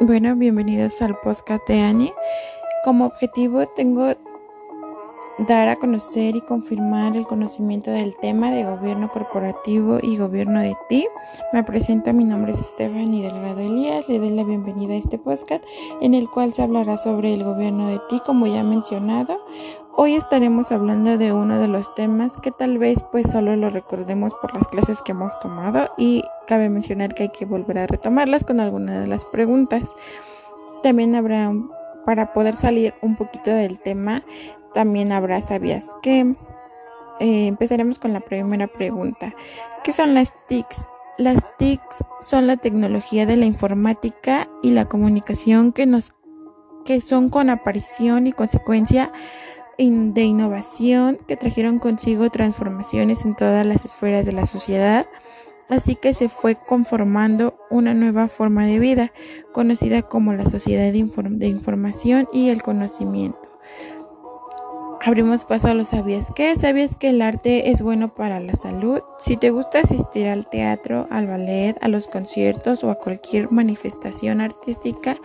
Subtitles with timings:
[0.00, 2.12] Bueno, bienvenidos al podcast de Annie.
[2.84, 4.14] Como objetivo tengo
[5.38, 10.76] dar a conocer y confirmar el conocimiento del tema de gobierno corporativo y gobierno de
[10.90, 11.06] ti.
[11.54, 15.64] Me presento, mi nombre es Stephanie Delgado Elías, le doy la bienvenida a este podcast
[16.02, 19.40] en el cual se hablará sobre el gobierno de ti, como ya mencionado.
[19.98, 24.34] Hoy estaremos hablando de uno de los temas que tal vez pues solo lo recordemos
[24.34, 28.44] por las clases que hemos tomado y cabe mencionar que hay que volver a retomarlas
[28.44, 29.94] con algunas de las preguntas.
[30.82, 31.50] También habrá,
[32.04, 34.22] para poder salir un poquito del tema,
[34.74, 36.34] también habrá, ¿sabías que?
[37.18, 39.34] Eh, empezaremos con la primera pregunta.
[39.82, 40.86] ¿Qué son las TICs?
[41.16, 46.12] Las TICs son la tecnología de la informática y la comunicación que nos
[46.84, 49.10] que son con aparición y consecuencia
[49.78, 55.06] de innovación que trajeron consigo transformaciones en todas las esferas de la sociedad,
[55.68, 59.12] así que se fue conformando una nueva forma de vida,
[59.52, 63.38] conocida como la sociedad de, información y el conocimiento.
[65.04, 66.56] Abrimos paso a los sabías que.
[66.56, 69.02] ¿Sabías que el arte es bueno para la salud?
[69.20, 74.40] Si te gusta asistir al teatro, al ballet, a los conciertos o a cualquier manifestación
[74.40, 75.16] artística,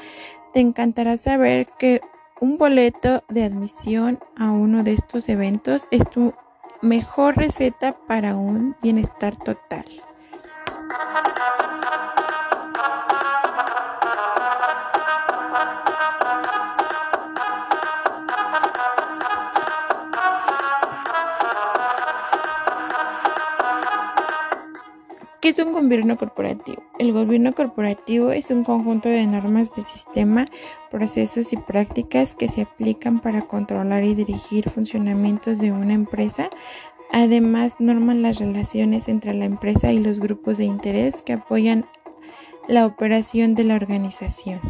[0.53, 2.01] te encantará saber que
[2.41, 6.33] un boleto de admisión a uno de estos eventos es tu
[6.81, 9.85] mejor receta para un bienestar total.
[25.51, 26.81] Es un gobierno corporativo?
[26.97, 30.47] El gobierno corporativo es un conjunto de normas de sistema,
[30.89, 36.49] procesos y prácticas que se aplican para controlar y dirigir funcionamientos de una empresa.
[37.11, 41.85] Además, norman las relaciones entre la empresa y los grupos de interés que apoyan
[42.69, 44.61] la operación de la organización.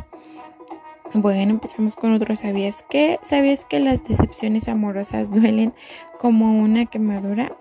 [1.14, 3.20] Bueno, empezamos con otro ¿sabías qué?
[3.22, 5.74] ¿Sabías que las decepciones amorosas duelen
[6.18, 7.56] como una quemadura?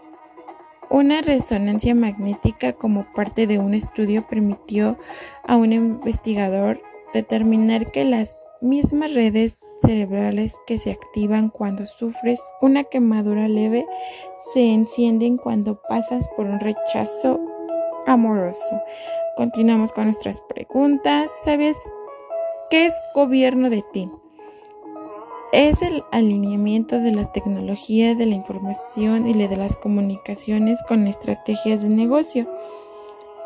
[0.90, 4.98] Una resonancia magnética como parte de un estudio permitió
[5.46, 6.82] a un investigador
[7.14, 13.86] determinar que las mismas redes cerebrales que se activan cuando sufres una quemadura leve
[14.52, 17.40] se encienden cuando pasas por un rechazo
[18.08, 18.82] amoroso.
[19.36, 21.30] Continuamos con nuestras preguntas.
[21.44, 21.76] ¿Sabes
[22.68, 24.10] qué es gobierno de ti?
[25.52, 31.82] Es el alineamiento de la tecnología de la información y de las comunicaciones con estrategias
[31.82, 32.46] de negocio.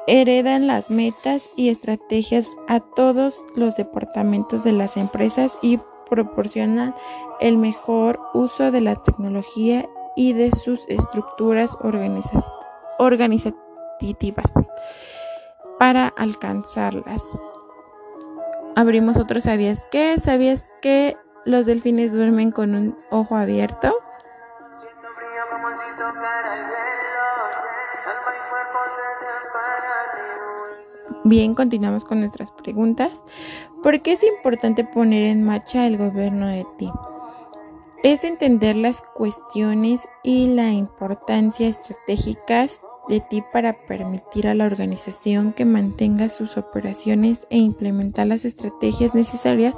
[0.06, 6.94] Heredan las metas y estrategias a todos los departamentos de las empresas y proporcionan
[7.41, 11.78] el mejor uso de la tecnología y de sus estructuras
[12.98, 14.53] organizativas
[15.78, 17.22] para alcanzarlas.
[18.76, 20.20] Abrimos otro ¿sabías qué?
[20.20, 23.94] ¿Sabías que los delfines duermen con un ojo abierto.
[31.25, 33.22] Bien, continuamos con nuestras preguntas.
[33.82, 36.91] ¿Por qué es importante poner en marcha el gobierno de ti?
[38.03, 45.55] Es entender las cuestiones y la importancia estratégicas de ti para permitir a la organización
[45.55, 49.75] que mantenga sus operaciones e implementar las estrategias necesarias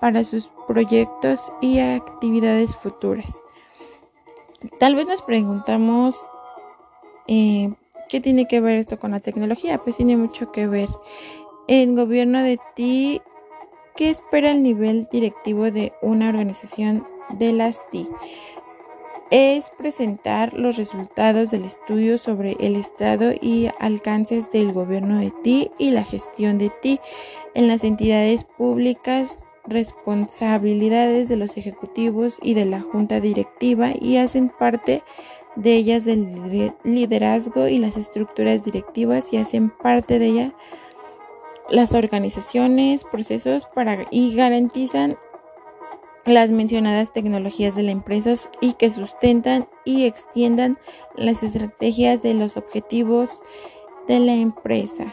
[0.00, 3.40] para sus proyectos y actividades futuras.
[4.78, 6.26] Tal vez nos preguntamos
[7.26, 7.72] eh,
[8.08, 9.78] qué tiene que ver esto con la tecnología.
[9.78, 10.88] Pues tiene mucho que ver.
[11.68, 13.22] En gobierno de ti,
[13.96, 18.08] ¿qué espera el nivel directivo de una organización de las TI?
[19.30, 25.70] es presentar los resultados del estudio sobre el estado y alcances del gobierno de ti
[25.78, 26.98] y la gestión de ti
[27.54, 34.50] en las entidades públicas responsabilidades de los ejecutivos y de la junta directiva y hacen
[34.50, 35.02] parte
[35.56, 40.54] de ellas del liderazgo y las estructuras directivas y hacen parte de ella
[41.70, 45.16] las organizaciones, procesos para y garantizan
[46.24, 50.78] las mencionadas tecnologías de la empresa y que sustentan y extiendan
[51.14, 53.42] las estrategias de los objetivos
[54.06, 55.12] de la empresa.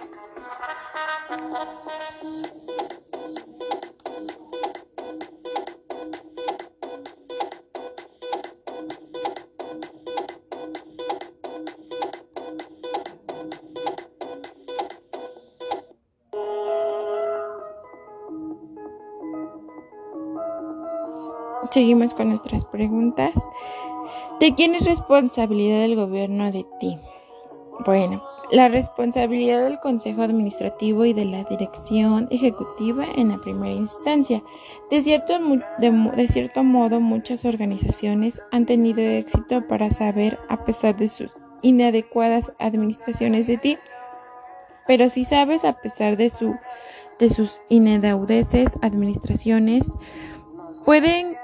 [21.71, 23.33] Seguimos con nuestras preguntas.
[24.39, 26.97] ¿De quién es responsabilidad del gobierno de ti?
[27.85, 34.41] Bueno, La responsabilidad del Consejo Administrativo y de la Dirección Ejecutiva en la primera instancia.
[34.89, 35.37] De cierto,
[35.79, 42.53] de, cierto modo, muchas organizaciones han tenido éxito para saber, a pesar de sus inadecuadas
[42.57, 43.77] administraciones de ti,
[44.87, 46.55] pero si sabes, a pesar de, su,
[47.19, 49.85] de sus inedaudeces administraciones,
[50.85, 51.36] pueden,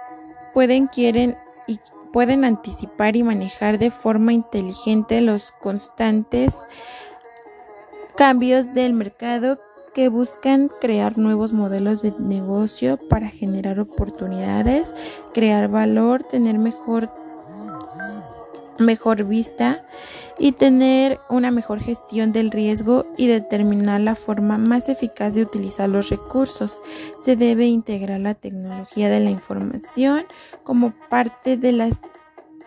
[0.54, 1.80] pueden, quieren y
[2.12, 6.64] pueden anticipar y manejar de forma inteligente los constantes
[8.16, 9.60] cambios del mercado
[9.94, 14.92] que buscan crear nuevos modelos de negocio para generar oportunidades,
[15.34, 17.12] crear valor, tener mejor
[18.80, 19.86] mejor vista
[20.38, 25.90] y tener una mejor gestión del riesgo y determinar la forma más eficaz de utilizar
[25.90, 26.80] los recursos.
[27.24, 30.26] Se debe integrar la tecnología de la información
[30.64, 32.02] como parte de las,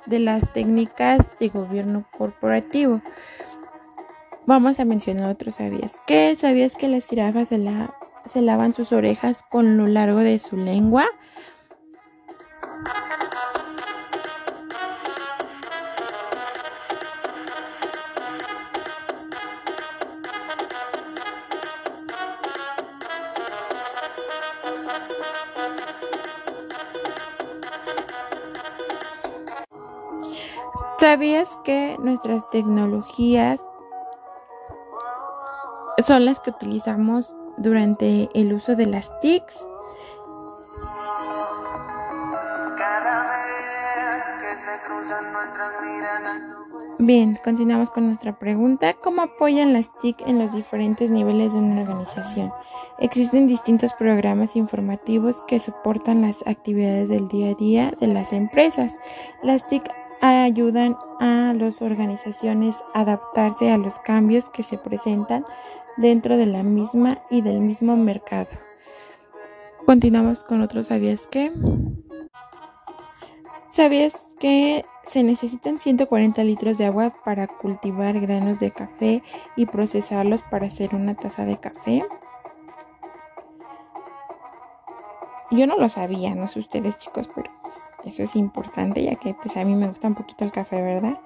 [0.06, 3.02] de las técnicas de gobierno corporativo.
[4.46, 6.00] Vamos a mencionar otros sabías.
[6.06, 7.94] ¿Qué sabías que las jirafas se, la,
[8.26, 11.06] se lavan sus orejas con lo largo de su lengua?
[30.98, 33.60] ¿Sabías que nuestras tecnologías
[36.06, 39.66] son las que utilizamos durante el uso de las TICs?
[46.98, 48.94] Bien, continuamos con nuestra pregunta.
[48.94, 52.50] ¿Cómo apoyan las TIC en los diferentes niveles de una organización?
[52.98, 58.96] Existen distintos programas informativos que soportan las actividades del día a día de las empresas.
[59.42, 59.84] Las TIC
[60.20, 65.44] ayudan a las organizaciones a adaptarse a los cambios que se presentan
[65.96, 68.48] dentro de la misma y del mismo mercado.
[69.84, 71.52] Continuamos con otro ¿sabías qué?
[73.70, 79.22] ¿Sabías que se necesitan 140 litros de agua para cultivar granos de café
[79.54, 82.04] y procesarlos para hacer una taza de café?
[85.56, 87.74] Yo no lo sabía, no sé ustedes chicos, pero pues,
[88.04, 91.18] eso es importante ya que pues a mí me gusta un poquito el café, ¿verdad?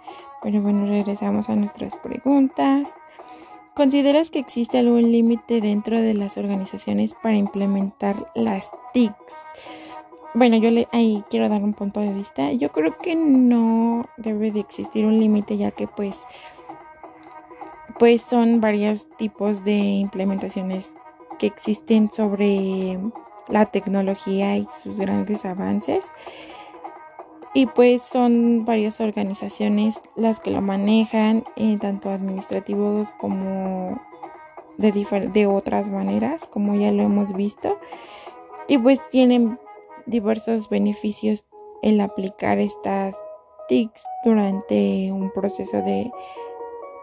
[0.43, 2.89] Pero bueno, regresamos a nuestras preguntas.
[3.75, 9.37] ¿Consideras que existe algún límite dentro de las organizaciones para implementar las TICs?
[10.35, 12.53] Bueno, yo le, ahí quiero dar un punto de vista.
[12.53, 16.19] Yo creo que no debe de existir un límite ya que pues
[17.99, 20.95] pues son varios tipos de implementaciones
[21.39, 22.99] que existen sobre
[23.51, 26.07] la tecnología y sus grandes avances.
[27.53, 34.01] Y pues son varias organizaciones las que lo manejan, eh, tanto administrativos como
[34.79, 34.93] de,
[35.33, 37.79] de otras maneras, como ya lo hemos visto.
[38.69, 39.59] Y pues tienen
[40.07, 41.45] diversos beneficios
[41.83, 43.17] el aplicar estas
[43.69, 46.11] TICs durante un proceso de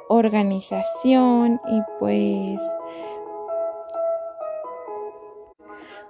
[0.10, 2.62] organización y pues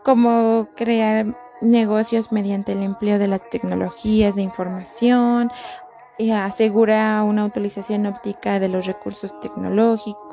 [0.07, 5.51] como crear negocios mediante el empleo de las tecnologías de información,
[6.17, 10.26] y asegura una utilización óptica de los recursos tecnológicos,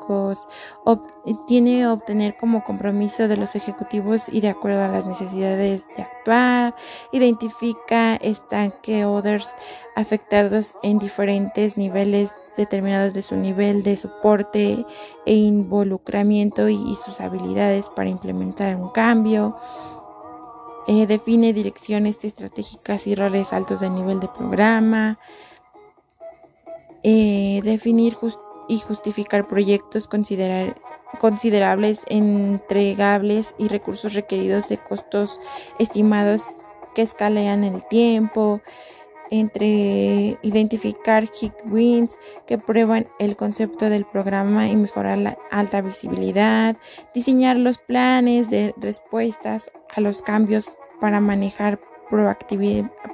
[1.47, 6.75] tiene obtener como compromiso de los ejecutivos y de acuerdo a las necesidades de actuar,
[7.11, 9.55] identifica stakeholders
[9.95, 14.85] afectados en diferentes niveles determinados de su nivel de soporte
[15.25, 19.57] e involucramiento y, sus habilidades para implementar un cambio.
[20.87, 25.19] Eh, define direcciones estratégicas y roles altos de nivel de programa.
[27.03, 28.15] Eh, definir
[28.67, 35.39] y justificar proyectos considerables, entregables y recursos requeridos de costos
[35.79, 36.43] estimados
[36.93, 38.61] que escalean el tiempo,
[39.31, 41.25] entre identificar
[41.65, 46.77] wins que prueban el concepto del programa y mejorar la alta visibilidad,
[47.13, 50.69] diseñar los planes de respuestas a los cambios
[50.99, 51.79] para manejar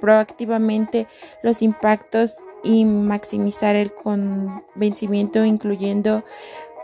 [0.01, 1.07] proactivamente
[1.43, 6.23] los impactos y maximizar el convencimiento incluyendo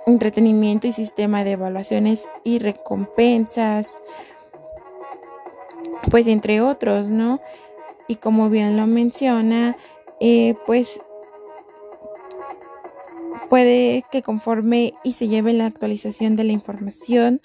[0.06, 4.00] entretenimiento y sistema de evaluaciones y recompensas,
[6.10, 7.42] pues entre otros, ¿no?
[8.08, 9.76] y como bien lo menciona,
[10.20, 11.00] eh, pues
[13.50, 17.42] puede que conforme y se lleve la actualización de la información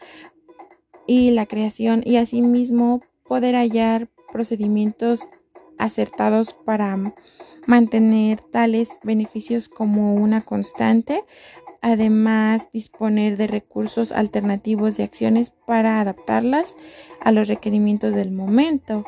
[1.07, 5.27] y la creación y asimismo poder hallar procedimientos
[5.79, 6.97] acertados para
[7.67, 11.23] mantener tales beneficios como una constante
[11.83, 16.77] además disponer de recursos alternativos de acciones para adaptarlas
[17.21, 19.05] a los requerimientos del momento.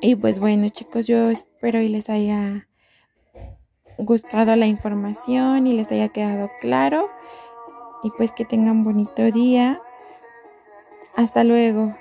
[0.00, 2.68] Y pues bueno chicos, yo espero y les haya
[3.98, 7.10] gustado la información y les haya quedado claro.
[8.04, 9.80] Y pues que tengan bonito día.
[11.16, 11.94] Hasta luego.